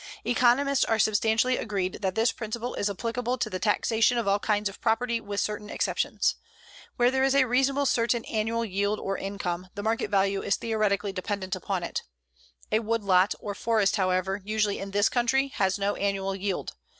[0.25, 4.67] Economists are substantially agreed that this principle is applicable to the taxation of all kinds
[4.67, 6.33] of property with certain exceptions.
[6.95, 11.13] Where there is a reasonably certain annual yield or income the market value is theoretically
[11.13, 12.01] dependent upon it.
[12.71, 16.73] A woodlot or forest, however, usually in this country has no annual yield.